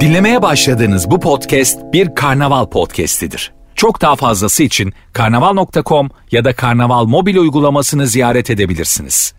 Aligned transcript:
Dinlemeye 0.00 0.42
başladığınız 0.42 1.10
bu 1.10 1.20
podcast 1.20 1.78
bir 1.92 2.14
karnaval 2.14 2.66
podcastidir. 2.66 3.52
Çok 3.74 4.00
daha 4.00 4.16
fazlası 4.16 4.62
için 4.62 4.92
karnaval.com 5.12 6.10
ya 6.30 6.44
da 6.44 6.52
karnaval 6.56 7.04
mobil 7.04 7.36
uygulamasını 7.36 8.06
ziyaret 8.06 8.50
edebilirsiniz. 8.50 9.34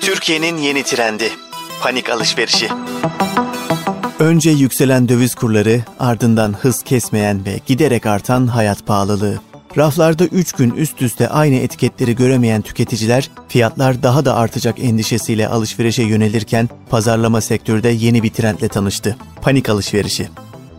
Türkiye'nin 0.00 0.56
yeni 0.56 0.82
trendi. 0.82 1.30
Panik 1.82 2.10
alışverişi. 2.10 2.68
Önce 4.18 4.50
yükselen 4.50 5.08
döviz 5.08 5.34
kurları, 5.34 5.80
ardından 5.98 6.52
hız 6.52 6.82
kesmeyen 6.82 7.44
ve 7.44 7.60
giderek 7.66 8.06
artan 8.06 8.46
hayat 8.46 8.86
pahalılığı. 8.86 9.40
Raflarda 9.76 10.24
3 10.24 10.52
gün 10.52 10.70
üst 10.70 11.02
üste 11.02 11.28
aynı 11.28 11.54
etiketleri 11.54 12.16
göremeyen 12.16 12.62
tüketiciler 12.62 13.30
fiyatlar 13.48 14.02
daha 14.02 14.24
da 14.24 14.34
artacak 14.34 14.80
endişesiyle 14.80 15.48
alışverişe 15.48 16.02
yönelirken 16.02 16.68
pazarlama 16.90 17.40
sektörde 17.40 17.88
yeni 17.88 18.22
bir 18.22 18.30
trendle 18.30 18.68
tanıştı. 18.68 19.16
Panik 19.42 19.68
alışverişi. 19.68 20.28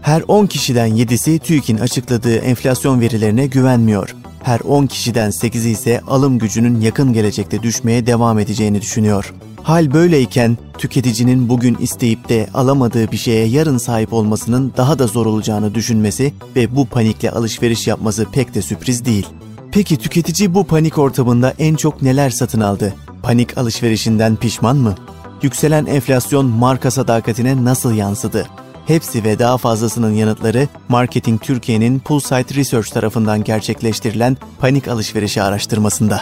Her 0.01 0.23
10 0.27 0.45
kişiden 0.45 0.89
7'si 0.89 1.39
TÜİK'in 1.39 1.77
açıkladığı 1.77 2.35
enflasyon 2.35 3.01
verilerine 3.01 3.47
güvenmiyor. 3.47 4.15
Her 4.43 4.59
10 4.59 4.87
kişiden 4.87 5.29
8'i 5.29 5.69
ise 5.69 6.01
alım 6.07 6.39
gücünün 6.39 6.81
yakın 6.81 7.13
gelecekte 7.13 7.63
düşmeye 7.63 8.05
devam 8.05 8.39
edeceğini 8.39 8.81
düşünüyor. 8.81 9.33
Hal 9.63 9.93
böyleyken 9.93 10.57
tüketicinin 10.77 11.49
bugün 11.49 11.75
isteyip 11.75 12.29
de 12.29 12.47
alamadığı 12.53 13.11
bir 13.11 13.17
şeye 13.17 13.47
yarın 13.47 13.77
sahip 13.77 14.13
olmasının 14.13 14.73
daha 14.77 14.99
da 14.99 15.07
zor 15.07 15.25
olacağını 15.25 15.75
düşünmesi 15.75 16.33
ve 16.55 16.75
bu 16.75 16.85
panikle 16.85 17.31
alışveriş 17.31 17.87
yapması 17.87 18.25
pek 18.31 18.53
de 18.53 18.61
sürpriz 18.61 19.05
değil. 19.05 19.27
Peki 19.71 19.97
tüketici 19.97 20.53
bu 20.53 20.63
panik 20.63 20.97
ortamında 20.97 21.53
en 21.59 21.75
çok 21.75 22.01
neler 22.01 22.29
satın 22.29 22.61
aldı? 22.61 22.93
Panik 23.23 23.57
alışverişinden 23.57 24.35
pişman 24.35 24.77
mı? 24.77 24.95
Yükselen 25.41 25.85
enflasyon 25.85 26.45
marka 26.45 26.91
sadakatine 26.91 27.63
nasıl 27.65 27.93
yansıdı? 27.93 28.47
Hepsi 28.87 29.23
ve 29.23 29.39
daha 29.39 29.57
fazlasının 29.57 30.13
yanıtları 30.13 30.67
Marketing 30.89 31.41
Türkiye'nin 31.41 31.99
Pulsite 31.99 32.55
Research 32.55 32.89
tarafından 32.89 33.43
gerçekleştirilen 33.43 34.37
panik 34.59 34.87
alışverişi 34.87 35.41
araştırmasında 35.41 36.21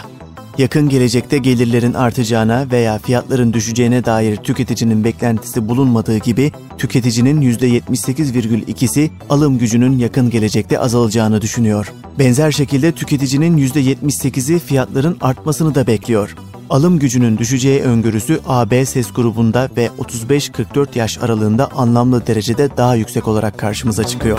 yakın 0.60 0.88
gelecekte 0.88 1.38
gelirlerin 1.38 1.94
artacağına 1.94 2.66
veya 2.70 2.98
fiyatların 2.98 3.52
düşeceğine 3.52 4.04
dair 4.04 4.36
tüketicinin 4.36 5.04
beklentisi 5.04 5.68
bulunmadığı 5.68 6.18
gibi 6.18 6.52
tüketicinin 6.78 7.40
%78,2'si 7.40 9.10
alım 9.30 9.58
gücünün 9.58 9.98
yakın 9.98 10.30
gelecekte 10.30 10.78
azalacağını 10.78 11.42
düşünüyor. 11.42 11.92
Benzer 12.18 12.50
şekilde 12.50 12.92
tüketicinin 12.92 13.58
%78'i 13.58 14.58
fiyatların 14.58 15.16
artmasını 15.20 15.74
da 15.74 15.86
bekliyor. 15.86 16.36
Alım 16.70 16.98
gücünün 16.98 17.38
düşeceği 17.38 17.82
öngörüsü 17.82 18.40
AB 18.46 18.86
ses 18.86 19.12
grubunda 19.12 19.68
ve 19.76 19.90
35-44 19.98 20.98
yaş 20.98 21.18
aralığında 21.18 21.68
anlamlı 21.76 22.26
derecede 22.26 22.76
daha 22.76 22.94
yüksek 22.94 23.28
olarak 23.28 23.58
karşımıza 23.58 24.04
çıkıyor. 24.04 24.38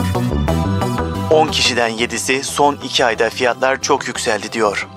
10 1.31 1.47
kişiden 1.47 1.91
7'si 1.91 2.44
son 2.44 2.78
2 2.85 3.06
ayda 3.06 3.30
fiyatlar 3.30 3.81
çok 3.81 4.08
yükseldi 4.08 4.52
diyor. 4.52 4.88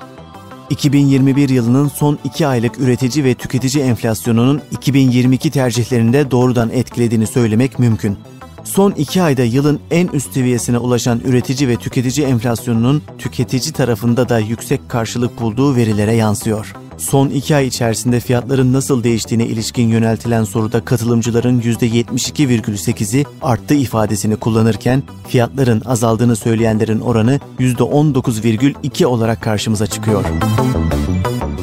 2021 0.75 1.49
yılının 1.49 1.89
son 1.89 2.19
2 2.25 2.47
aylık 2.47 2.81
üretici 2.81 3.25
ve 3.25 3.35
tüketici 3.35 3.85
enflasyonunun 3.85 4.63
2022 4.71 5.51
tercihlerinde 5.51 6.31
doğrudan 6.31 6.71
etkilediğini 6.71 7.27
söylemek 7.27 7.79
mümkün. 7.79 8.19
Son 8.65 8.91
2 8.93 9.23
ayda 9.23 9.43
yılın 9.43 9.81
en 9.91 10.07
üst 10.07 10.33
seviyesine 10.33 10.79
ulaşan 10.79 11.21
üretici 11.25 11.69
ve 11.69 11.77
tüketici 11.77 12.27
enflasyonunun 12.27 13.03
tüketici 13.19 13.73
tarafında 13.73 14.29
da 14.29 14.39
yüksek 14.39 14.89
karşılık 14.89 15.41
bulduğu 15.41 15.77
verilere 15.77 16.13
yansıyor. 16.15 16.75
Son 16.99 17.29
2 17.29 17.57
ay 17.57 17.67
içerisinde 17.67 18.21
fiyatların 18.21 18.73
nasıl 18.73 19.05
değiştiğine 19.05 19.47
ilişkin 19.47 19.89
yöneltilen 19.89 20.45
soruda 20.45 20.85
katılımcıların 20.85 21.61
%72,8'i 21.61 23.25
arttı 23.43 23.75
ifadesini 23.75 24.37
kullanırken 24.37 25.03
fiyatların 25.29 25.83
azaldığını 25.87 26.37
söyleyenlerin 26.37 27.01
oranı 27.01 27.41
%19,2 27.61 29.07
olarak 29.07 29.43
karşımıza 29.43 29.87
çıkıyor. 29.87 30.25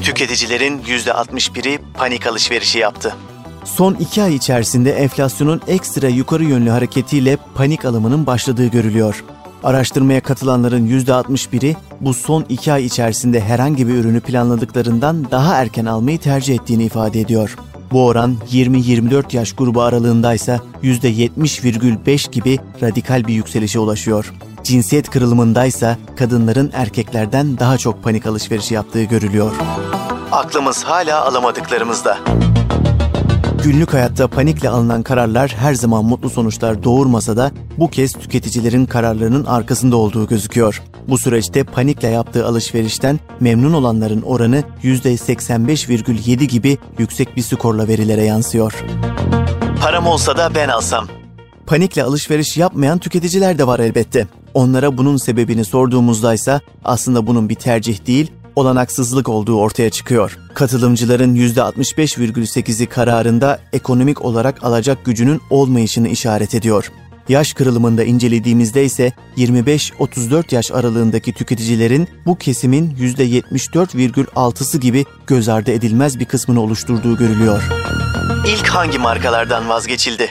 Tüketicilerin 0.02 0.80
%61'i 0.80 1.80
panik 1.94 2.28
alışverişi 2.28 2.80
yaptı. 2.80 3.16
Son 3.66 3.94
iki 3.94 4.24
ay 4.24 4.36
içerisinde 4.36 4.92
enflasyonun 4.92 5.62
ekstra 5.68 6.08
yukarı 6.08 6.44
yönlü 6.44 6.69
hareketiyle 6.69 7.38
panik 7.56 7.86
alımının 7.86 8.25
başladığı 8.25 8.68
görülüyor. 8.68 9.24
Araştırmaya 9.64 10.22
katılanların 10.22 10.88
%61'i 10.88 11.76
bu 12.02 12.14
son 12.14 12.46
iki 12.50 12.74
ay 12.74 12.86
içerisinde 12.86 13.42
herhangi 13.42 13.88
bir 13.88 13.94
ürünü 13.94 14.22
planladıklarından 14.22 15.32
daha 15.32 15.56
erken 15.56 15.86
almayı 15.86 16.20
tercih 16.20 16.56
ettiğini 16.56 16.84
ifade 16.84 17.20
ediyor. 17.20 17.58
Bu 17.92 18.06
oran 18.06 18.38
20-24 18.52 19.36
yaş 19.36 19.54
grubu 19.54 19.82
aralığındaysa 19.82 20.60
%70,5 20.84 22.32
gibi 22.32 22.60
radikal 22.82 23.28
bir 23.28 23.34
yükselişe 23.34 23.80
ulaşıyor. 23.80 24.34
Cinsiyet 24.64 25.10
kırılımındaysa 25.10 25.98
kadınların 26.16 26.72
erkeklerden 26.74 27.60
daha 27.60 27.78
çok 27.78 28.04
panik 28.04 28.26
alışverişi 28.26 28.74
yaptığı 28.74 29.04
görülüyor. 29.04 29.52
Aklımız 30.32 30.84
hala 30.84 31.26
alamadıklarımızda. 31.26 32.18
Günlük 33.64 33.94
hayatta 33.94 34.28
panikle 34.28 34.70
alınan 34.70 35.04
kararlar 35.04 35.56
her 35.58 35.74
zaman 35.74 36.06
mutlu 36.06 36.30
sonuçlar 36.30 36.84
doğurmasa 36.84 37.38
da 37.38 37.52
bu 37.78 37.90
kez 37.90 38.14
tüketicilerin 38.14 38.86
kararlarının 38.86 39.46
arkasında 39.46 39.96
olduğu 39.96 40.28
gözüküyor. 40.28 40.82
Bu 41.08 41.18
süreçte 41.18 41.64
panikle 41.64 42.08
yaptığı 42.08 42.48
alışverişten 42.48 43.20
memnun 43.40 43.74
olanların 43.74 44.22
oranı 44.22 44.64
%85,7 44.84 46.44
gibi 46.44 46.78
yüksek 46.98 47.38
bir 47.38 47.42
skorla 47.42 47.88
verilere 47.88 48.24
yansıyor. 48.24 48.84
Param 49.82 50.08
olsa 50.08 50.38
da 50.38 50.56
ben 50.56 50.70
alsam. 50.70 51.08
Panikle 51.66 52.04
alışveriş 52.04 52.58
yapmayan 52.58 52.98
tüketiciler 52.98 53.58
de 53.58 53.68
var 53.68 53.80
elbette. 53.80 54.28
Onlara 54.54 54.98
bunun 54.98 55.18
sebebini 55.18 55.66
sorduğumuzda 55.66 56.34
ise 56.34 56.62
aslında 56.86 57.28
bunun 57.28 57.50
bir 57.50 57.56
tercih 57.56 58.08
değil, 58.08 58.32
olanaksızlık 58.56 59.29
olduğu 59.29 59.59
ortaya 59.59 59.89
çıkıyor. 59.89 60.38
Katılımcıların 60.53 61.35
%65,8'i 61.35 62.85
kararında 62.85 63.59
ekonomik 63.73 64.22
olarak 64.25 64.63
alacak 64.63 65.06
gücünün 65.06 65.41
olmayışını 65.50 66.07
işaret 66.07 66.56
ediyor. 66.56 66.91
Yaş 67.29 67.53
kırılımında 67.53 68.03
incelediğimizde 68.03 68.85
ise 68.85 69.12
25-34 69.38 70.56
yaş 70.56 70.72
aralığındaki 70.72 71.34
tüketicilerin 71.34 72.07
bu 72.25 72.38
kesimin 72.38 72.95
%74,6'sı 72.95 74.78
gibi 74.78 75.06
göz 75.28 75.50
ardı 75.50 75.72
edilmez 75.72 76.19
bir 76.19 76.25
kısmını 76.25 76.62
oluşturduğu 76.62 77.18
görülüyor. 77.18 77.63
İlk 78.47 78.68
hangi 78.68 79.00
markalardan 79.00 79.69
vazgeçildi? 79.69 80.29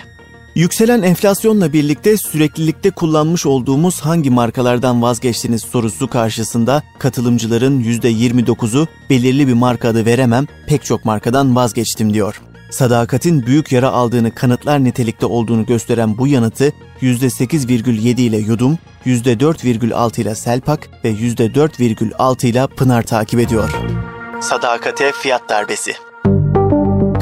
Yükselen 0.54 1.02
enflasyonla 1.02 1.72
birlikte 1.72 2.16
süreklilikte 2.16 2.90
kullanmış 2.90 3.46
olduğumuz 3.46 4.00
hangi 4.00 4.30
markalardan 4.30 5.02
vazgeçtiniz 5.02 5.62
sorusu 5.62 6.08
karşısında 6.08 6.82
katılımcıların 6.98 7.80
%29'u 7.80 8.86
belirli 9.10 9.48
bir 9.48 9.52
marka 9.52 9.88
adı 9.88 10.06
veremem 10.06 10.46
pek 10.66 10.84
çok 10.84 11.04
markadan 11.04 11.56
vazgeçtim 11.56 12.14
diyor. 12.14 12.40
Sadakatin 12.70 13.46
büyük 13.46 13.72
yara 13.72 13.90
aldığını 13.90 14.34
kanıtlar 14.34 14.84
nitelikte 14.84 15.26
olduğunu 15.26 15.66
gösteren 15.66 16.18
bu 16.18 16.26
yanıtı 16.26 16.72
%8,7 17.02 18.20
ile 18.20 18.36
Yudum, 18.36 18.78
%4,6 19.06 20.20
ile 20.20 20.34
Selpak 20.34 20.88
ve 21.04 21.10
%4,6 21.10 22.46
ile 22.46 22.66
Pınar 22.66 23.02
takip 23.02 23.40
ediyor. 23.40 23.70
Sadakate 24.40 25.12
fiyat 25.12 25.48
darbesi 25.48 25.92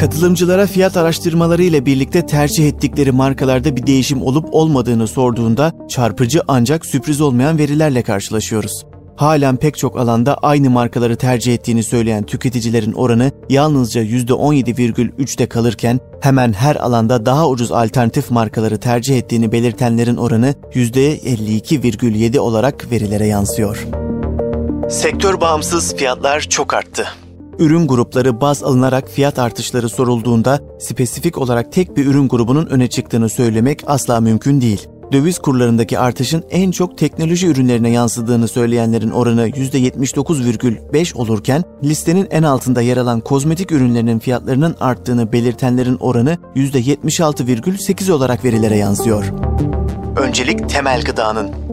Katılımcılara 0.00 0.66
fiyat 0.66 0.96
araştırmaları 0.96 1.62
ile 1.62 1.86
birlikte 1.86 2.26
tercih 2.26 2.68
ettikleri 2.68 3.12
markalarda 3.12 3.76
bir 3.76 3.86
değişim 3.86 4.22
olup 4.22 4.48
olmadığını 4.52 5.08
sorduğunda 5.08 5.72
çarpıcı 5.88 6.42
ancak 6.48 6.86
sürpriz 6.86 7.20
olmayan 7.20 7.58
verilerle 7.58 8.02
karşılaşıyoruz. 8.02 8.86
Halen 9.16 9.56
pek 9.56 9.78
çok 9.78 9.98
alanda 9.98 10.34
aynı 10.34 10.70
markaları 10.70 11.16
tercih 11.16 11.54
ettiğini 11.54 11.82
söyleyen 11.82 12.22
tüketicilerin 12.22 12.92
oranı 12.92 13.32
yalnızca 13.50 14.02
%17,3'te 14.02 15.48
kalırken 15.48 16.00
hemen 16.20 16.52
her 16.52 16.76
alanda 16.76 17.26
daha 17.26 17.48
ucuz 17.48 17.72
alternatif 17.72 18.30
markaları 18.30 18.78
tercih 18.78 19.18
ettiğini 19.18 19.52
belirtenlerin 19.52 20.16
oranı 20.16 20.54
%52,7 20.74 22.38
olarak 22.38 22.90
verilere 22.90 23.26
yansıyor. 23.26 23.86
Sektör 24.90 25.40
bağımsız 25.40 25.96
fiyatlar 25.96 26.40
çok 26.40 26.74
arttı 26.74 27.06
ürün 27.58 27.86
grupları 27.86 28.40
baz 28.40 28.62
alınarak 28.62 29.08
fiyat 29.08 29.38
artışları 29.38 29.88
sorulduğunda 29.88 30.60
spesifik 30.78 31.38
olarak 31.38 31.72
tek 31.72 31.96
bir 31.96 32.06
ürün 32.06 32.28
grubunun 32.28 32.66
öne 32.66 32.88
çıktığını 32.88 33.28
söylemek 33.28 33.82
asla 33.86 34.20
mümkün 34.20 34.60
değil. 34.60 34.88
Döviz 35.12 35.38
kurlarındaki 35.38 35.98
artışın 35.98 36.44
en 36.50 36.70
çok 36.70 36.98
teknoloji 36.98 37.46
ürünlerine 37.46 37.90
yansıdığını 37.90 38.48
söyleyenlerin 38.48 39.10
oranı 39.10 39.48
%79,5 39.48 41.14
olurken 41.14 41.64
listenin 41.84 42.28
en 42.30 42.42
altında 42.42 42.82
yer 42.82 42.96
alan 42.96 43.20
kozmetik 43.20 43.72
ürünlerinin 43.72 44.18
fiyatlarının 44.18 44.76
arttığını 44.80 45.32
belirtenlerin 45.32 45.96
oranı 46.00 46.38
%76,8 46.56 48.12
olarak 48.12 48.44
verilere 48.44 48.76
yansıyor. 48.76 49.24
Öncelik 50.16 50.68
temel 50.68 51.02
gıdanın 51.02 51.67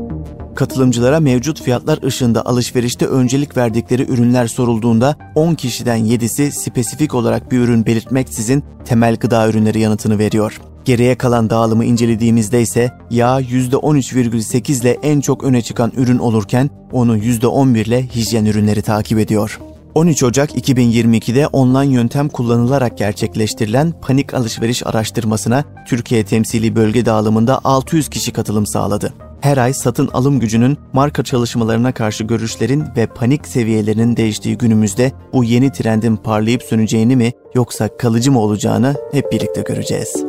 Katılımcılara 0.56 1.20
mevcut 1.20 1.62
fiyatlar 1.62 2.04
ışığında 2.04 2.46
alışverişte 2.46 3.06
öncelik 3.06 3.58
verdikleri 3.58 4.12
ürünler 4.12 4.48
sorulduğunda 4.48 5.16
10 5.36 5.56
kişiden 5.56 6.00
7'si 6.00 6.52
spesifik 6.52 7.14
olarak 7.14 7.52
bir 7.52 7.60
ürün 7.60 7.86
belirtmeksizin 7.86 8.64
temel 8.86 9.16
gıda 9.16 9.50
ürünleri 9.50 9.80
yanıtını 9.80 10.20
veriyor. 10.20 10.62
Geriye 10.86 11.16
kalan 11.16 11.50
dağılımı 11.50 11.86
incelediğimizde 11.86 12.62
ise 12.62 12.92
yağ 13.10 13.42
%13,8 13.42 14.82
ile 14.82 14.98
en 15.04 15.22
çok 15.22 15.44
öne 15.44 15.62
çıkan 15.62 15.92
ürün 15.98 16.18
olurken 16.18 16.70
onu 16.92 17.18
%11 17.18 17.80
ile 17.80 18.08
hijyen 18.08 18.46
ürünleri 18.46 18.82
takip 18.82 19.20
ediyor. 19.20 19.60
13 19.96 20.24
Ocak 20.24 20.58
2022'de 20.58 21.48
online 21.48 21.94
yöntem 21.94 22.30
kullanılarak 22.30 22.98
gerçekleştirilen 22.98 23.94
panik 24.02 24.34
alışveriş 24.34 24.88
araştırmasına 24.88 25.64
Türkiye 25.88 26.26
temsili 26.26 26.76
bölge 26.76 27.06
dağılımında 27.06 27.60
600 27.64 28.10
kişi 28.10 28.34
katılım 28.34 28.66
sağladı. 28.66 29.25
Her 29.42 29.58
ay 29.58 29.74
satın 29.74 30.10
alım 30.14 30.40
gücünün 30.40 30.78
marka 30.94 31.24
çalışmalarına 31.24 31.92
karşı 31.92 32.24
görüşlerin 32.24 32.84
ve 32.98 33.08
panik 33.08 33.48
seviyelerinin 33.48 34.18
değiştiği 34.18 34.58
günümüzde 34.58 35.12
bu 35.34 35.44
yeni 35.44 35.72
trendin 35.72 36.16
parlayıp 36.16 36.64
söneceğini 36.64 37.16
mi 37.16 37.32
yoksa 37.56 37.98
kalıcı 37.98 38.32
mı 38.32 38.40
olacağını 38.40 38.96
hep 39.12 39.32
birlikte 39.32 39.62
göreceğiz. 39.62 40.26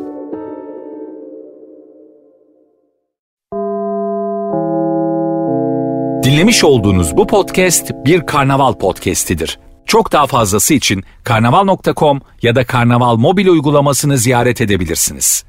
Dinlemiş 6.23 6.63
olduğunuz 6.63 7.17
bu 7.17 7.27
podcast 7.27 7.91
bir 8.05 8.25
karnaval 8.25 8.73
podcastidir. 8.73 9.59
Çok 9.85 10.11
daha 10.11 10.27
fazlası 10.27 10.73
için 10.73 11.03
karnaval.com 11.23 12.21
ya 12.41 12.55
da 12.55 12.65
karnaval 12.65 13.15
mobil 13.15 13.47
uygulamasını 13.47 14.17
ziyaret 14.17 14.61
edebilirsiniz. 14.61 15.45